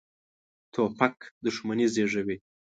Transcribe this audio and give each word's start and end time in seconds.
توپک 0.73 1.15
دښمني 1.45 1.87
زېږوي. 1.93 2.37